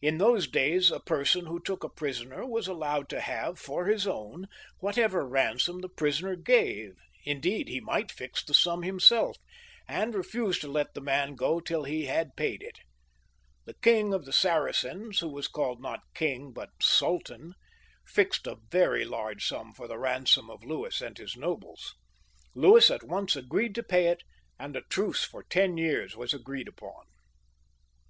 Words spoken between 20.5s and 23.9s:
Louis and his nobles. Louis at once agreed to